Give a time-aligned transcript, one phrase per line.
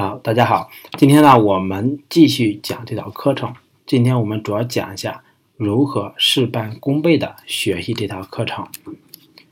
[0.00, 3.52] 好，大家好，今天呢，我们继续讲这套课程。
[3.84, 5.24] 今天我们主要讲一下
[5.56, 8.64] 如何事半功倍的学习这套课程。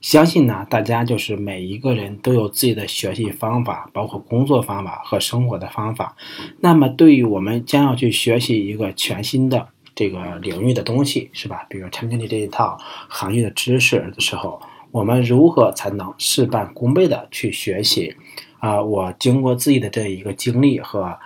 [0.00, 6.16] 相信呢，大家就是每一个人都有自己的学习方法，包括工作方法和生活的方法。
[6.60, 11.66] 那么，对于我们将要去学习一个全新的这个领域的东西，是吧？
[11.68, 12.78] 比如产品经理这一套
[13.10, 14.58] 行业的知识的时候，
[14.90, 18.16] 我们如何才能事半功倍的去学习？
[18.60, 21.18] 啊，我经过自己的这一个经历和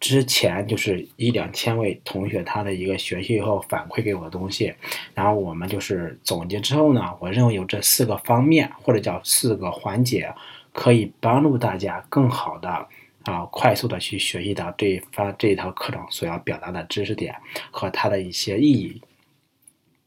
[0.00, 4.74] 之前就是一两千位同学他的一个学习以后反馈给我的东西，
[5.14, 10.34] 然后我们就是总结之后呢，我认为有这四个方面或者叫四个环节，
[10.72, 12.88] 可以帮助大家更好的
[13.24, 17.36] 啊快速的去学习到这一方这一套课程所要表达的知识点
[17.70, 19.02] 和它的一些意义。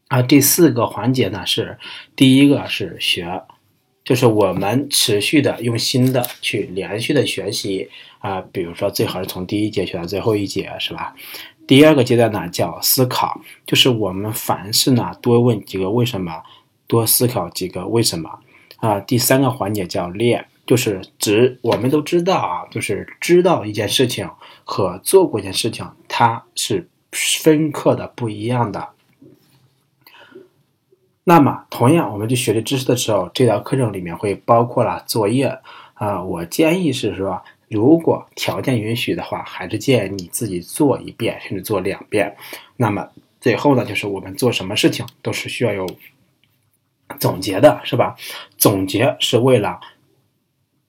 [0.08, 1.77] 啊，这四个环节呢是
[2.16, 3.44] 第一个是学。
[4.04, 11.15] 就是我们持续的用心的去连续的学习啊，比如说最好是从第一节学到最后一节，是吧？
[11.65, 16.43] 第二个阶段呢叫思考，就是我们凡事呢多问几个为什么，
[16.87, 18.40] 多思考几个为什么
[18.77, 18.99] 啊。
[18.99, 24.29] 第三个环节叫练，就是知我们都知道啊，就是知道一件事情
[24.65, 28.90] 和做过一件事情，它是深刻的不一样的。
[31.26, 35.57] 那么，同样，我们去学习知识的时候，这道课程里面会包括了作业
[35.93, 36.21] 啊。
[36.21, 42.35] 我建议是说，如果条件允许的话，还是建议你自己做一遍，甚至做两遍。
[42.76, 43.07] 那么
[43.40, 45.88] 最后呢，就是我们做什么事情都是需要有
[47.20, 48.18] 总结的，是吧？
[48.58, 49.80] 总结是为了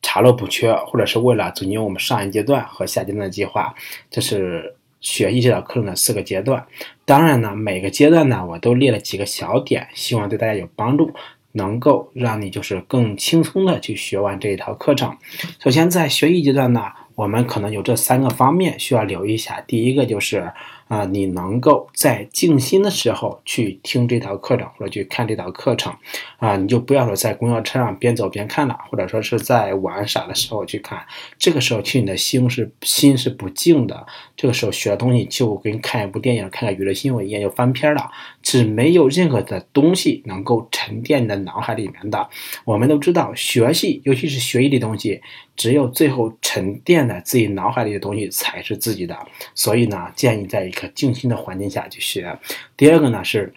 [0.02, 3.72] 查漏补缺，或者是为了总结我们上一阶段和下阶段的计划，
[4.10, 4.74] 这是。
[5.04, 6.66] 学习这套课程的四个阶段，
[7.04, 11.12] 当然呢，每个阶段呢，我都列了几个小点，希望对大家有帮助，
[11.52, 15.16] 能够让你就是更轻松的去学完这一套课程。
[15.62, 20.52] 首先在学习阶段呢，我们可能有这三个方面需要留意一下，第一个就是。
[20.88, 25.94] 啊，你能够在静心的时候去听这套课程或者去看这套课程，
[26.36, 31.02] 啊，你就不要说在公交车上边走边看了，或者说是在玩耍的时候去看，
[31.38, 34.06] 这个时候其实你的心是心是不静的，
[34.36, 38.10] 这个时候学的东西就跟看一部电影、看看娱乐新闻一样，就翻篇了，
[38.42, 42.28] 是没有任何的东西能够沉淀你的脑海里面的。
[42.66, 45.22] 我们都知道，学习尤其是学习的东西，
[45.56, 49.16] 只有最后沉淀在自己脑海里的东西才是自己的，
[49.54, 50.70] 所以呢，建议在。
[50.74, 52.38] 可静心的环境下去学。
[52.76, 53.54] 第二个呢是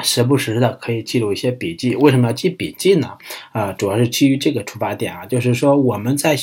[0.00, 1.96] 时不时的可以记录一些笔记。
[1.96, 3.16] 为什么要记笔记呢？
[3.52, 6.36] 啊，主要是基于这个出发点啊，就是说我们在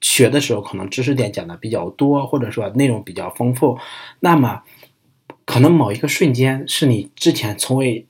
[0.00, 3.78] 学的时候，可能知识点讲的比较多，或者说内容比较丰富，
[4.20, 4.62] 那么
[5.44, 8.06] 可能某一个瞬间是你之前从未。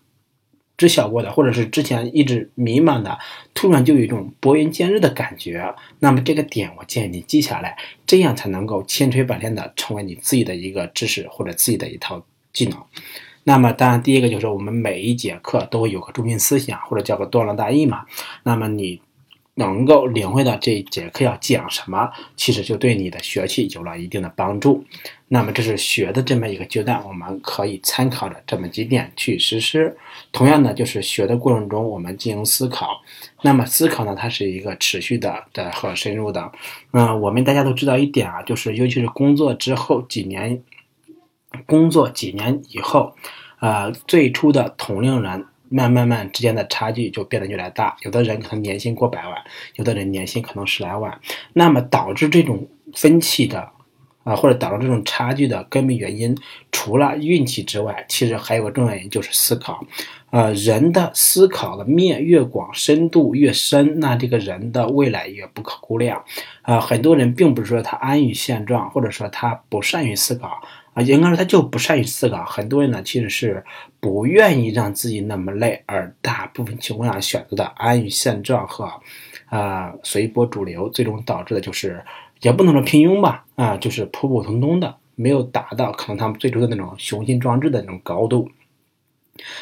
[0.83, 3.17] 知晓过的，或者是之前一直迷茫的，
[3.55, 5.75] 突然就有一种拨云见日的感觉。
[6.01, 12.23] 那么这个点，我建议你记下来，这样才能够千锤百炼的成为你自己的一个知识或者自己的一套
[12.53, 12.77] 技能。
[13.45, 18.05] 那么，当然第一个就是我们每一节课都会有个中心思想，或者叫个段落大意嘛。
[18.43, 19.01] 那么你。
[19.55, 24.83] 能够领会到这一节课要讲什么，其实就对你的学习有了一定的帮助。
[25.35, 29.97] 那么这是学的这么一个阶段，我们可以参考着这么几点去实施。
[30.31, 33.01] 同样呢，就是学的过程中我们进行思考。
[33.41, 36.53] 那么思考呢，它是一个持续的的和深入的。
[36.91, 40.63] 嗯，我们大家都知道一点啊，就是尤其是工作之后几年，
[41.65, 43.15] 工作几年以后，
[43.61, 45.47] 呃，最初的同龄人。
[45.75, 49.35] 慢慢慢之间的差距就变得越来越大，有的人可能年薪过百万，
[49.77, 51.19] 有的人年薪可能十来万。
[51.55, 53.71] 那么导致这种分歧的，
[54.25, 56.37] 啊，或者导致这种差距的根本原因，
[56.71, 59.85] 除了运气之外，其实还有个重要原因就是思考。
[60.31, 66.25] 呃，人的思考的面越广，深度越深，那这个人的未来越不可估量。
[66.63, 70.63] 啊，很多人并不是说他安于现状，或者说他不善于思考。
[70.95, 72.45] 啊，应该说他就不善于思考。
[72.45, 73.65] 很多人呢，其实是
[73.99, 78.91] 不愿意让自己那么累，而大部分情况下选择的安于现状和
[79.47, 82.03] 啊随波逐流，最终导致的就是
[82.43, 88.51] 也不能说平庸吧，啊，就是普普通通的，没有达到可能他们最初的那种雄心壮志的那种高度。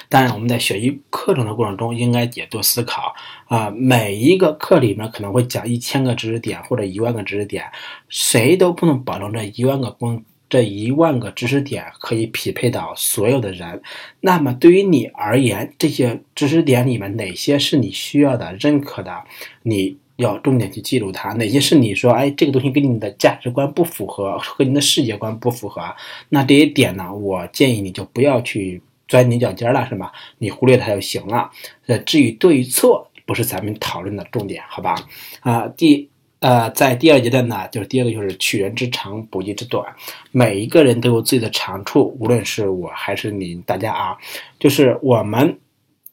[0.09, 3.15] 当然，我们在学习课程的过程中，应该也多思考
[3.47, 3.71] 啊。
[3.71, 7.65] 每一个课里面可能会讲一千个知识点或者一万个知识点，
[8.09, 10.25] 谁都不能保证这一万个公。
[10.49, 13.81] 这一万个知识点可以匹配到所有的人，
[14.21, 19.23] 那么对于你而言，这些知识点里面哪些是你需要的、认可的？
[19.62, 21.31] 你要重点去记录它。
[21.32, 25.82] 哪些是你说，哎，这个东西跟你的价值观不符合，和你的世界观不符合？
[26.28, 30.12] 那这些点呢，我建议你就不要去钻牛角尖了，是吧？
[30.38, 31.50] 你忽略它就行了。
[31.87, 34.94] 呃，至于对与错，不是咱们讨论的重点，好吧？
[35.40, 36.08] 啊，第
[36.40, 39.84] 呃，在第二阶段呢，就是第二个就是取人之长，补己之短。
[40.32, 44.16] 每一个人都有自己的长处，无论是我还是你，大家啊，
[44.58, 45.58] 就是我们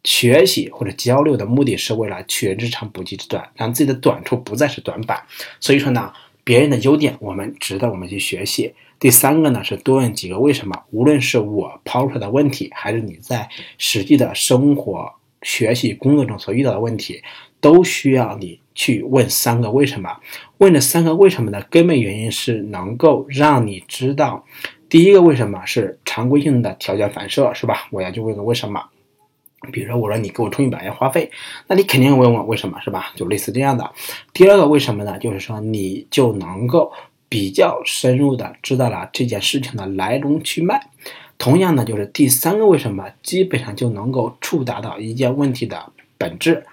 [0.08, 5.22] 学习或者交流的目的是为了取人之长，补己之短，让自己的短处不再是短板。
[5.60, 6.14] 所以说呢，
[6.46, 8.74] 别人的优点我们值得我们去学习。
[9.00, 15.12] 第三个呢是多问几个为什么，无论是我抛出来的问题，还是你在实际的生活、
[15.42, 17.22] 学习、工作中所遇到的问题，
[17.60, 18.62] 都需要你。
[18.78, 20.18] 去问三个为什么？
[20.60, 24.46] 问这三个为什么的根本原因是能够让你知道，
[24.88, 27.88] 第一个为什么是常规性的条件反射，是吧？
[27.90, 28.80] 我要去问个为什么。
[29.72, 31.32] 比如说，我说你给我充一百元话费，
[31.68, 33.12] 那你肯定问我为什么，是吧？
[33.16, 33.92] 就类似这样的。
[34.34, 35.18] 第二个为什么呢？
[35.18, 36.92] 就是说你就能够
[37.28, 40.90] 比较深入的知道了这件事情的来龙去脉。
[41.38, 46.66] 同样呢，就是第三个为什么，基本上就能够触达到一件问题的本质。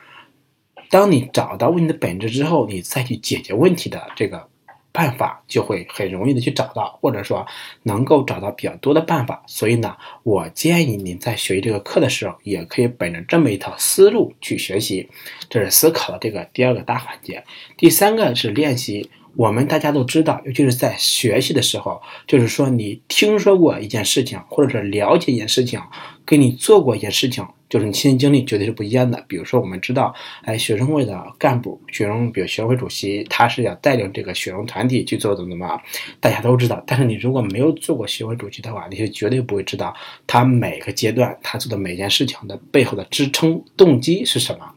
[0.90, 4.48] 当你找到问题的本质之后，你再去解决问题的这个
[4.94, 7.44] 办法就会很容易的去找到，或者说
[7.82, 9.42] 能够找到比较多的办法。
[9.48, 15.10] 所以呢，我建议您在学习这个课的时候，也可以本着这么一套思路去学习。
[15.50, 17.42] 这是思考的这个第二个大环节。
[17.76, 19.10] 第三个是练习。
[19.36, 25.80] 我们大家都知道，尤其是在学习的时候，就是说你听说过一件事情，或者是了解一件事情，
[26.24, 29.24] 跟你做过一件事情，就是你亲身经历绝对是不一样的。
[29.26, 35.80] 比如说，我们知道，哎，学生会的干部，学生，比如学生会主席，他是要带领这个学生团体去做怎么怎么，
[36.20, 36.80] 大家都知道。
[36.86, 39.92] 但是你如果没有做过学会主席的话，你是绝对不会知道
[40.28, 44.70] 他每个阶段他做的每件事情的背后的支撑动机是什么。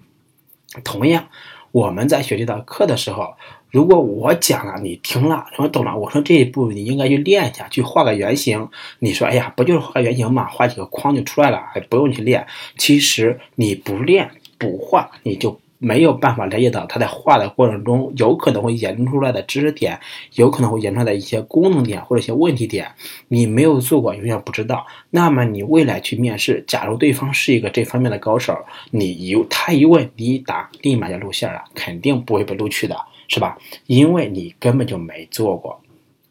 [0.83, 1.27] 同样，
[1.71, 3.35] 我们在学这道课的时候。
[3.69, 5.97] 如果我讲了，你听了，我懂了。
[5.97, 8.69] 我说这一步你应该去练一下，去画个原型。
[8.99, 12.47] 你说，哎呀，不就是画个原型嘛，画几个框就出来了，还不用去练。
[12.77, 19.99] 其实你不练不画，你就没有办法了解到他在画的过程中有可能会衍生出来的知识点，
[20.33, 22.87] 有可能会衍生出来的一些功能点或者一些问题点。
[23.27, 24.87] 你没有做过，永远不知道。
[25.09, 28.57] 那么你未来去面试，假如对方是一个这方面的高手，
[28.91, 32.95] 你一他一问你一答，立马就露馅了，肯定不会被录取的。
[33.27, 33.57] 是吧？
[33.85, 35.81] 因为你根本就没做过。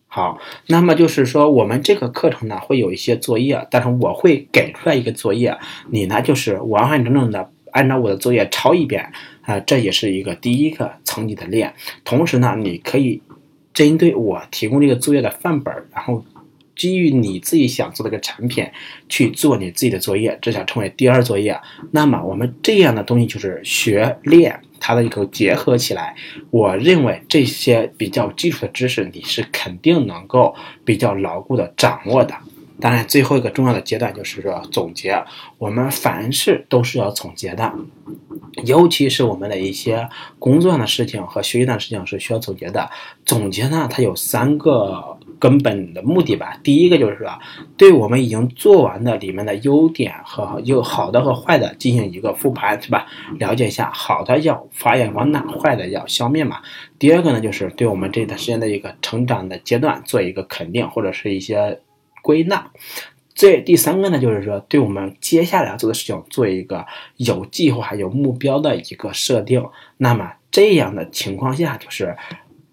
[0.08, 5.58] 好，那么就是说，我们这个课程呢会有一些作业，但是我会给出来一个作业，
[5.90, 9.12] 你呢就是完完整整的按照我的作业抄一遍
[9.42, 11.74] 啊，这也是一个第一个层级的练。
[12.02, 13.20] 同时呢，你可以
[13.74, 16.24] 针对我提供这个作业的范本，然后
[16.76, 18.64] 基于你自己想做的一个产品
[19.08, 21.58] 去做你自己的作业，这叫称为第二作业。
[21.90, 24.60] 那么我们这样的东西就是学练。
[24.78, 26.14] 它的一个结合起来，
[26.50, 32.36] 我认为这些比较基础的知识你是肯定能够比较牢固的掌握的。
[32.78, 35.24] 当然，最后一个重要的阶段就是说总结。
[35.56, 37.72] 我们凡事都是要总结的，
[38.66, 40.06] 尤其是我们的一些
[40.38, 42.88] 工作上的事情和学习上的事情是需要总结的。
[43.24, 46.58] 总结呢，它有三个根本的目的吧。
[46.62, 47.38] 第一个就是说，
[47.76, 53.06] 对我们已经做完的里面的优点和有好的和坏的进行一个复盘，是吧？
[53.38, 56.60] 了解一下好的要发扬光大，坏的要消灭嘛。
[56.98, 61.80] 第二个呢，就是对我们这段时间的一个成长的阶段做一个肯定，或者是一些。
[62.22, 62.72] 归纳，
[63.36, 66.84] 这第三个呢，就是说，对我们接下来要做的事情做一个
[67.18, 69.64] 有计划、有目标的一个设定。
[69.98, 72.16] 那么这样的情况下，就是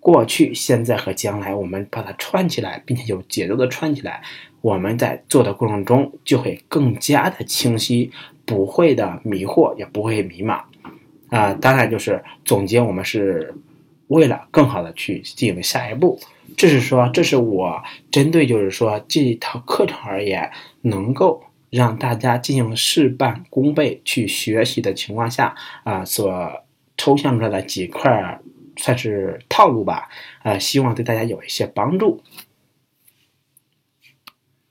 [0.04, 4.22] 过去、现在和将来，我们把它串起来，并且有节奏的串起来，
[4.60, 8.12] 我们在做的过程中就会更加的清晰，
[8.46, 10.62] 不会的迷惑，也不会迷茫。
[11.30, 13.56] 啊，当然就是总结，我们是
[14.08, 16.20] 为了更好的去进行下一步。
[16.58, 17.82] 这是说，这是我
[18.12, 25.56] 针对就是说这一套课程而言，能够让大家进行事半功倍去学习的情况下
[25.86, 26.52] 啊，所
[26.98, 28.40] 抽象出来的几块
[28.78, 30.10] 算是套路吧，
[30.44, 32.22] 呃，希望对大家有一些帮助。